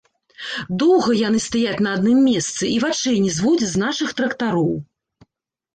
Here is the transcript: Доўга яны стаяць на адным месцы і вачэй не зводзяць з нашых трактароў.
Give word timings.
Доўга 0.83 1.11
яны 1.27 1.39
стаяць 1.47 1.83
на 1.89 1.91
адным 1.97 2.19
месцы 2.31 2.63
і 2.75 2.81
вачэй 2.85 3.17
не 3.27 3.31
зводзяць 3.37 3.73
з 3.77 3.87
нашых 3.87 4.09
трактароў. 4.23 4.71